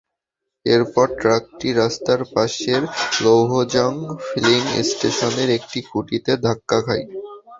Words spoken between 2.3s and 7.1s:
পাশের লৌহজং ফিলিং স্টেশনের একটি খুঁটিতে ধাক্কা খায়।